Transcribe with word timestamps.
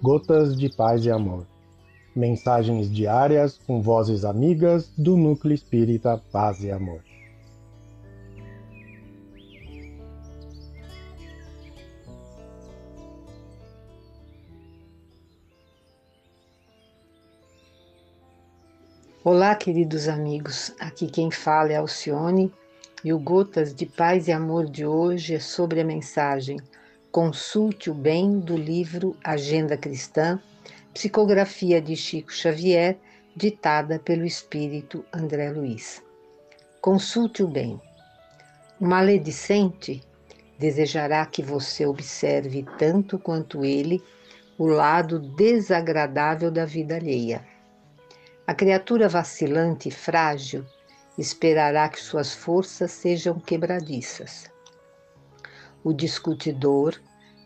Gotas 0.00 0.56
de 0.56 0.68
Paz 0.68 1.04
e 1.04 1.10
Amor. 1.10 1.44
Mensagens 2.14 2.88
diárias 2.88 3.58
com 3.66 3.82
vozes 3.82 4.24
amigas 4.24 4.92
do 4.96 5.16
Núcleo 5.16 5.52
Espírita 5.52 6.22
Paz 6.30 6.62
e 6.62 6.70
Amor. 6.70 7.02
Olá, 19.24 19.52
queridos 19.56 20.06
amigos. 20.06 20.72
Aqui 20.78 21.08
quem 21.08 21.28
fala 21.28 21.72
é 21.72 21.76
Alcione 21.76 22.52
e 23.04 23.12
o 23.12 23.18
Gotas 23.18 23.74
de 23.74 23.84
Paz 23.84 24.28
e 24.28 24.32
Amor 24.32 24.66
de 24.66 24.86
hoje 24.86 25.34
é 25.34 25.40
sobre 25.40 25.80
a 25.80 25.84
mensagem 25.84 26.56
Consulte 27.10 27.90
o 27.90 27.94
Bem 27.94 28.38
do 28.38 28.56
livro 28.56 29.16
Agenda 29.24 29.76
Cristã, 29.76 30.40
psicografia 30.92 31.80
de 31.80 31.96
Chico 31.96 32.32
Xavier, 32.32 32.98
ditada 33.34 33.98
pelo 33.98 34.24
espírito 34.24 35.04
André 35.12 35.50
Luiz. 35.50 36.02
Consulte 36.80 37.42
o 37.42 37.48
bem. 37.48 37.80
O 38.80 38.86
maledicente 38.86 40.02
desejará 40.58 41.24
que 41.26 41.42
você 41.42 41.86
observe 41.86 42.66
tanto 42.78 43.18
quanto 43.18 43.64
ele 43.64 44.02
o 44.56 44.66
lado 44.66 45.18
desagradável 45.18 46.50
da 46.50 46.64
vida 46.64 46.96
alheia 46.96 47.44
a 48.48 48.54
criatura 48.54 49.10
vacilante 49.10 49.90
e 49.90 49.92
frágil 49.92 50.64
esperará 51.18 51.86
que 51.86 52.00
suas 52.00 52.32
forças 52.32 52.90
sejam 52.92 53.38
quebradiças. 53.38 54.50
O 55.84 55.92
discutidor 55.92 57.00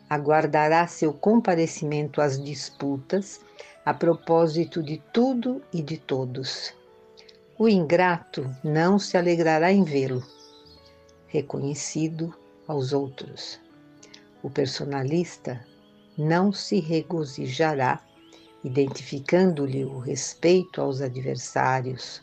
aguardará 0.08 0.86
seu 0.86 1.12
comparecimento 1.12 2.20
às 2.20 2.42
disputas 2.42 3.41
a 3.84 3.92
propósito 3.92 4.83
de 4.83 5.02
tudo 5.12 5.62
e 5.72 5.83
de 5.83 5.98
todos. 5.98 6.74
O 7.58 7.69
ingrato 7.69 8.48
não 8.62 8.98
se 8.98 9.16
alegrará 9.16 9.72
em 9.72 9.84
vê-lo, 9.84 10.22
reconhecido 11.27 12.34
aos 12.66 12.92
outros. 12.92 13.61
O 14.42 14.50
personalista 14.50 15.64
não 16.17 16.52
se 16.52 16.80
regozijará 16.80 18.02
identificando-lhe 18.64 19.84
o 19.84 19.98
respeito 19.98 20.80
aos 20.80 21.00
adversários. 21.00 22.22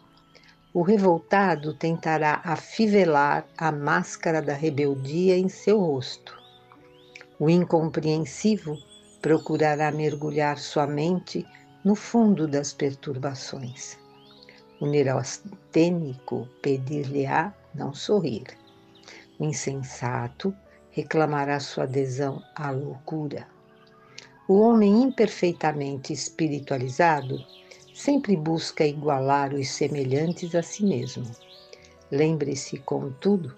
O 0.72 0.84
revoltado 0.84 1.74
tentará 1.74 2.42
afivelar 2.44 3.44
a 3.58 3.72
máscara 3.72 4.40
da 4.40 4.54
rebeldia 4.54 5.36
em 5.36 5.50
seu 5.50 5.80
rosto. 5.80 6.38
O 7.40 7.50
incompreensivo 7.50 8.78
procurará 9.20 9.92
mergulhar 9.92 10.60
sua 10.60 10.86
mente 10.86 11.44
no 11.84 11.96
fundo 11.96 12.48
das 12.48 12.72
perturbações. 12.72 13.98
O 14.80 14.86
neurastênico 14.86 16.48
pedir-lhe-á 16.62 17.52
não 17.74 17.92
sorrir. 17.92 18.46
O 19.40 19.46
insensato 19.46 20.54
reclamará 20.92 21.60
sua 21.60 21.86
adesão 21.86 22.44
à 22.56 22.70
loucura. 22.70 23.48
O 24.50 24.62
homem 24.62 25.04
imperfeitamente 25.04 26.12
espiritualizado 26.12 27.38
sempre 27.94 28.36
busca 28.36 28.84
igualar 28.84 29.54
os 29.54 29.70
semelhantes 29.70 30.56
a 30.56 30.64
si 30.64 30.84
mesmo. 30.84 31.30
Lembre-se, 32.10 32.80
contudo, 32.80 33.56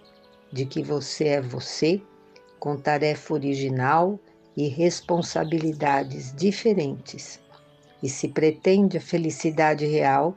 de 0.51 0.65
que 0.65 0.83
você 0.83 1.27
é 1.27 1.41
você, 1.41 2.01
com 2.59 2.75
tarefa 2.75 3.33
original 3.33 4.19
e 4.57 4.67
responsabilidades 4.67 6.35
diferentes. 6.35 7.39
E 8.03 8.09
se 8.09 8.27
pretende 8.27 8.97
a 8.97 9.01
felicidade 9.01 9.85
real, 9.85 10.35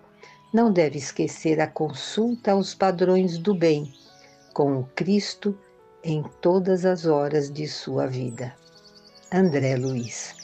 não 0.53 0.73
deve 0.73 0.99
esquecer 0.99 1.61
a 1.61 1.67
consulta 1.67 2.53
aos 2.53 2.73
padrões 2.77 3.39
do 3.39 3.57
bem, 3.57 3.93
com 4.53 4.79
o 4.79 4.85
Cristo 4.95 5.59
em 6.05 6.23
todas 6.41 6.85
as 6.85 7.07
horas 7.07 7.51
de 7.53 7.67
sua 7.67 8.07
vida. 8.07 8.55
André 9.33 9.75
Luiz 9.75 10.44